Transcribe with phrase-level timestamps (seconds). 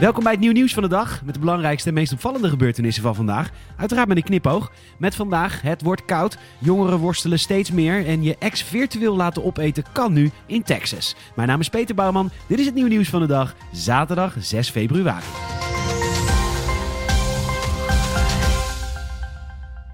[0.00, 3.02] Welkom bij het nieuw nieuws van de dag met de belangrijkste en meest opvallende gebeurtenissen
[3.02, 3.50] van vandaag.
[3.76, 4.72] Uiteraard met een knipoog.
[4.98, 9.84] Met vandaag, het wordt koud, jongeren worstelen steeds meer en je ex virtueel laten opeten
[9.92, 11.14] kan nu in Texas.
[11.34, 14.70] Mijn naam is Peter Bouwman, dit is het nieuw nieuws van de dag, zaterdag 6
[14.70, 15.59] februari.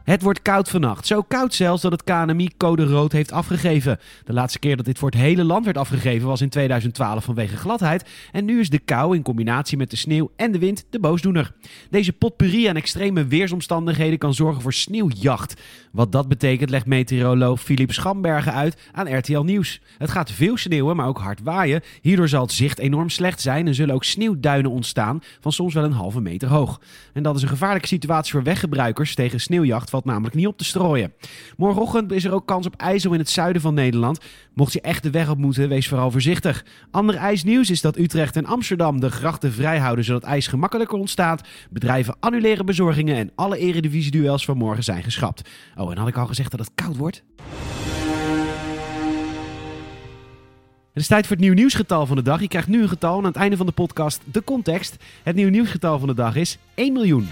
[0.06, 1.06] Het wordt koud vannacht.
[1.06, 3.98] Zo koud zelfs dat het KNMI code rood heeft afgegeven.
[4.24, 7.56] De laatste keer dat dit voor het hele land werd afgegeven was in 2012 vanwege
[7.56, 8.08] gladheid.
[8.32, 11.52] En nu is de kou in combinatie met de sneeuw en de wind de boosdoener.
[11.90, 15.60] Deze potpourri aan extreme weersomstandigheden kan zorgen voor sneeuwjacht.
[15.92, 19.80] Wat dat betekent legt meteoroloog Philip Schambergen uit aan RTL Nieuws.
[19.98, 21.82] Het gaat veel sneeuwen, maar ook hard waaien.
[22.00, 25.84] Hierdoor zal het zicht enorm slecht zijn en zullen ook sneeuwduinen ontstaan van soms wel
[25.84, 26.80] een halve meter hoog.
[27.12, 30.64] En dat is een gevaarlijke situatie voor weggebruikers tegen sneeuwjacht valt namelijk niet op te
[30.64, 31.12] strooien.
[31.56, 34.20] Morgenochtend is er ook kans op ijzel in het zuiden van Nederland.
[34.54, 36.64] Mocht je echt de weg op moeten, wees vooral voorzichtig.
[36.90, 41.48] Ander ijsnieuws is dat Utrecht en Amsterdam de grachten vrijhouden zodat ijs gemakkelijker ontstaat.
[41.70, 45.48] Bedrijven annuleren bezorgingen en alle eredivisie-duels van morgen zijn geschrapt.
[45.76, 47.24] Oh, en had ik al gezegd dat het koud wordt?
[50.92, 52.40] Het is tijd voor het nieuw nieuwsgetal van de dag.
[52.40, 54.96] Je krijgt nu een getal en aan het einde van de podcast de context.
[55.22, 57.28] Het nieuw nieuwsgetal van de dag is 1 miljoen.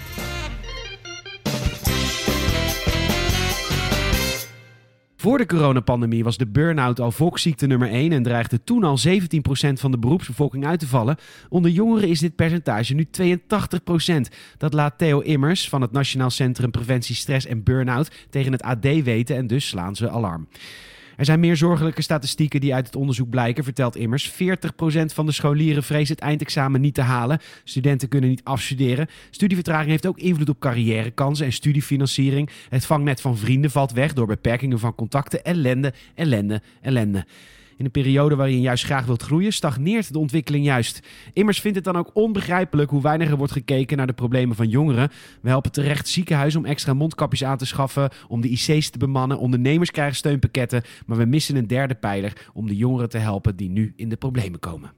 [5.25, 9.09] Voor de coronapandemie was de burn-out al volksziekte nummer 1 en dreigde toen al 17%
[9.73, 11.17] van de beroepsbevolking uit te vallen.
[11.49, 13.35] Onder jongeren is dit percentage nu 82%.
[14.57, 18.83] Dat laat Theo Immers van het Nationaal Centrum Preventie Stress en Burn-out tegen het AD
[19.03, 20.47] weten en dus slaan ze alarm.
[21.17, 24.31] Er zijn meer zorgelijke statistieken die uit het onderzoek blijken, vertelt immers.
[24.31, 24.35] 40%
[25.05, 27.39] van de scholieren vreest het eindexamen niet te halen.
[27.63, 29.07] Studenten kunnen niet afstuderen.
[29.29, 32.49] Studievertraging heeft ook invloed op carrièrekansen en studiefinanciering.
[32.69, 35.43] Het vangnet van vrienden valt weg door beperkingen van contacten.
[35.43, 37.25] Ellende, ellende, ellende.
[37.77, 40.99] In een periode waarin je juist graag wilt groeien, stagneert de ontwikkeling juist.
[41.33, 44.69] Immers vindt het dan ook onbegrijpelijk hoe weinig er wordt gekeken naar de problemen van
[44.69, 45.09] jongeren.
[45.41, 49.39] We helpen terecht ziekenhuizen om extra mondkapjes aan te schaffen, om de IC's te bemannen.
[49.39, 53.69] Ondernemers krijgen steunpakketten, maar we missen een derde pijler om de jongeren te helpen die
[53.69, 54.91] nu in de problemen komen.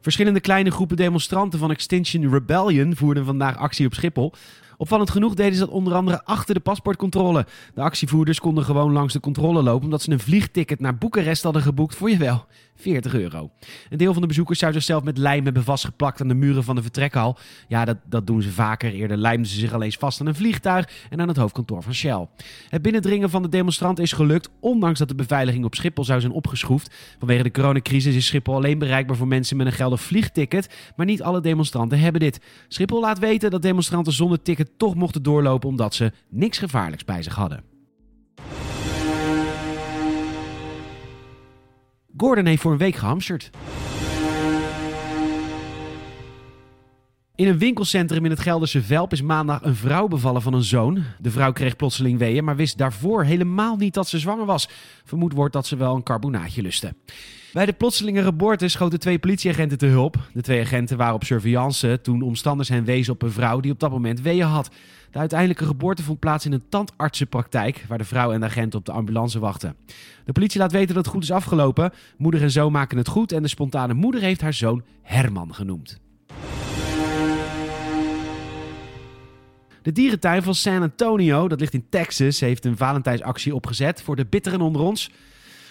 [0.00, 4.32] Verschillende kleine groepen demonstranten van Extinction Rebellion voerden vandaag actie op Schiphol.
[4.80, 7.46] Opvallend genoeg deden ze dat onder andere achter de paspoortcontrole.
[7.74, 11.62] De actievoerders konden gewoon langs de controle lopen omdat ze een vliegticket naar Boekarest hadden
[11.62, 12.46] geboekt voor, jawel,
[12.76, 13.50] 40 euro.
[13.90, 16.74] Een deel van de bezoekers zou zichzelf met lijm hebben vastgeplakt aan de muren van
[16.76, 17.38] de vertrekhal.
[17.68, 18.92] Ja, dat, dat doen ze vaker.
[18.92, 22.26] Eerder lijmden ze zich alleen vast aan een vliegtuig en aan het hoofdkantoor van Shell.
[22.68, 26.32] Het binnendringen van de demonstranten is gelukt, ondanks dat de beveiliging op Schiphol zou zijn
[26.32, 26.94] opgeschroefd.
[27.18, 31.22] Vanwege de coronacrisis is Schiphol alleen bereikbaar voor mensen met een geldig vliegticket, maar niet
[31.22, 32.40] alle demonstranten hebben dit.
[32.68, 37.22] Schiphol laat weten dat demonstranten zonder ticket toch mochten doorlopen omdat ze niks gevaarlijks bij
[37.22, 37.64] zich hadden.
[42.16, 43.50] Gordon heeft voor een week gehamsterd.
[47.38, 51.02] In een winkelcentrum in het Gelderse Velp is maandag een vrouw bevallen van een zoon.
[51.20, 54.68] De vrouw kreeg plotseling weeën, maar wist daarvoor helemaal niet dat ze zwanger was.
[55.04, 56.94] Vermoed wordt dat ze wel een carbonaatje lustte.
[57.52, 60.16] Bij de plotselinge geboorte schoten twee politieagenten te hulp.
[60.32, 63.80] De twee agenten waren op surveillance toen omstanders hen wezen op een vrouw die op
[63.80, 64.70] dat moment weeën had.
[65.10, 68.84] De uiteindelijke geboorte vond plaats in een tandartsenpraktijk, waar de vrouw en de agent op
[68.84, 69.76] de ambulance wachten.
[70.24, 71.92] De politie laat weten dat het goed is afgelopen.
[72.16, 76.06] Moeder en zoon maken het goed en de spontane moeder heeft haar zoon Herman genoemd.
[79.82, 84.26] De dierentuin van San Antonio, dat ligt in Texas, heeft een Valentijnsactie opgezet voor de
[84.26, 85.10] bitteren onder ons.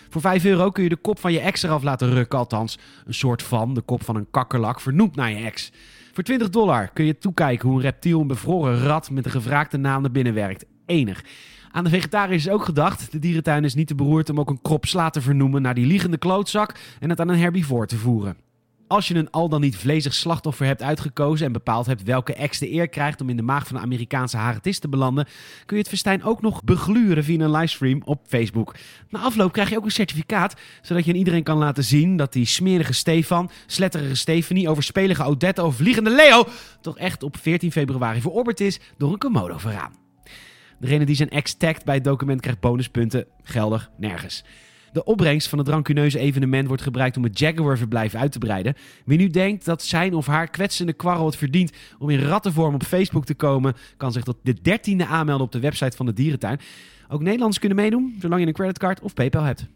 [0.10, 3.14] Voor 5 euro kun je de kop van je ex eraf laten rukken, althans een
[3.14, 5.72] soort van de kop van een kakkerlak vernoemd naar je ex.
[6.14, 9.78] Voor 20 dollar kun je toekijken hoe een reptiel een bevroren rat met een gevraagde
[9.78, 10.66] naam naar binnen werkt.
[10.86, 11.24] Enig.
[11.72, 13.12] Aan de vegetariërs is ook gedacht.
[13.12, 15.86] De dierentuin is niet te beroerd om ook een krop sla te vernoemen naar die
[15.86, 18.47] liegende klootzak en het aan een herbivoor te voeren.
[18.88, 22.60] Als je een al dan niet vlezig slachtoffer hebt uitgekozen en bepaald hebt welke ex
[22.60, 25.28] de eer krijgt om in de maag van de Amerikaanse haretist te belanden,
[25.66, 28.76] kun je het festijn ook nog begluren via een livestream op Facebook.
[29.10, 32.34] Na afloop krijg je ook een certificaat, zodat je aan iedereen kan laten zien dat
[32.34, 36.48] die smerige Stefan, sletterige Stephanie, overspelige Odette of vliegende Leo
[36.82, 39.96] toch echt op 14 februari verorberd is door een Komodo veraan.
[40.80, 44.44] Degene die zijn ex tagt bij het document krijgt bonuspunten, geldig nergens.
[44.98, 48.76] De opbrengst van het rancuneuze evenement wordt gebruikt om het Jaguar-verblijf uit te breiden.
[49.06, 52.84] Wie nu denkt dat zijn of haar kwetsende kwarrel het verdient om in rattenvorm op
[52.84, 56.60] Facebook te komen, kan zich tot de dertiende aanmelden op de website van de dierentuin.
[57.10, 59.68] Ook Nederlanders kunnen meedoen, zolang je een creditcard of PayPal hebt.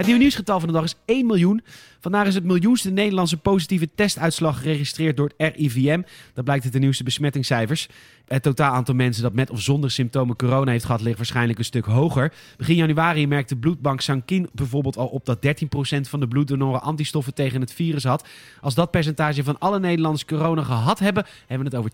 [0.00, 1.62] Het nieuwe nieuwsgetal van de dag is 1 miljoen.
[2.00, 6.02] Vandaag is het miljoenste Nederlandse positieve testuitslag geregistreerd door het RIVM.
[6.34, 7.88] Dat blijkt uit de nieuwste besmettingscijfers.
[8.26, 11.64] Het totaal aantal mensen dat met of zonder symptomen corona heeft gehad ligt waarschijnlijk een
[11.64, 12.32] stuk hoger.
[12.56, 17.60] Begin januari merkte bloedbank Sankin bijvoorbeeld al op dat 13% van de bloeddonoren antistoffen tegen
[17.60, 18.28] het virus had.
[18.60, 21.86] Als dat percentage van alle Nederlanders corona gehad hebben, hebben we het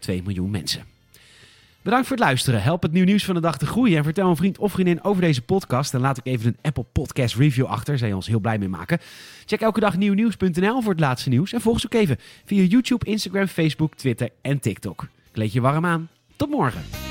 [0.00, 0.97] over 2,2 miljoen mensen.
[1.82, 2.62] Bedankt voor het luisteren.
[2.62, 3.96] Help het nieuw nieuws van de dag te groeien.
[3.96, 5.94] En vertel een vriend of vriendin over deze podcast.
[5.94, 8.06] En laat ik even een Apple Podcast review achter.
[8.06, 8.98] Je ons heel blij mee maken.
[9.46, 11.52] Check elke dag nieuwnieuws.nl voor het laatste nieuws.
[11.52, 15.06] En volg ons ook even via YouTube, Instagram, Facebook, Twitter en TikTok.
[15.32, 16.08] Kleed je warm aan.
[16.36, 17.07] Tot morgen.